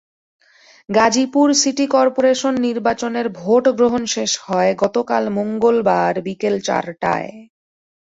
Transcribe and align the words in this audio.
Gazipur 0.89 1.47
city 1.61 1.85
corporation 1.87 2.53
নির্বাচনের 2.67 3.27
ভোটগ্রহণ 3.39 4.03
শেষ 4.15 4.31
হয় 4.45 4.71
গতকাল 4.83 5.23
মঙ্গলবার 5.37 6.13
বিকেল 6.27 6.55
চারটায়। 6.67 7.31